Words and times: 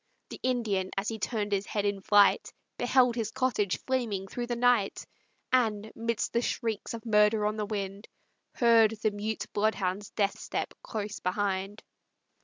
The 0.29 0.39
Indian, 0.41 0.89
as 0.97 1.09
he 1.09 1.19
turn'd 1.19 1.51
his 1.51 1.67
head 1.67 1.85
in 1.85 2.01
flight, 2.01 2.51
Beheld 2.75 3.13
his 3.15 3.29
cottage 3.29 3.77
flaming 3.85 4.25
through 4.27 4.47
the 4.47 4.55
night, 4.55 5.05
And, 5.53 5.91
midst 5.95 6.33
the 6.33 6.41
shrieks 6.41 6.95
of 6.95 7.05
murder 7.05 7.45
on 7.45 7.55
the 7.55 7.67
wind, 7.67 8.07
Heard 8.55 8.95
the 9.03 9.11
mute 9.11 9.45
bloodhound's 9.53 10.09
death 10.09 10.39
step 10.39 10.73
close 10.81 11.19
behind. 11.19 11.83